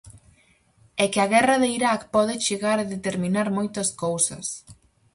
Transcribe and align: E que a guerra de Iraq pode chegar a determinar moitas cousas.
E 1.03 1.05
que 1.13 1.19
a 1.25 1.31
guerra 1.33 1.57
de 1.61 1.69
Iraq 1.77 2.01
pode 2.15 2.35
chegar 2.47 2.77
a 2.79 2.89
determinar 2.93 3.47
moitas 3.57 3.89
cousas. 4.03 4.47